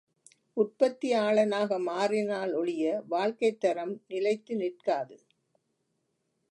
உற்பத்தியாளனாக 0.57 1.79
மாறினால் 1.79 2.53
ஒழிய 2.53 3.01
வாழ்க்கைத் 3.07 3.59
தரம் 3.59 4.01
நிலைத்து 4.07 4.55
நிற்காது. 4.55 5.17